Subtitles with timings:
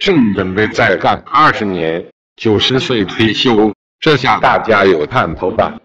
[0.00, 2.02] 正准备再干二十年
[2.34, 5.78] 九十岁退休这下大家有盼头了